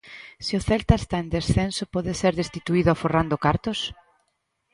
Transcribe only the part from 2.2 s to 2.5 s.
ser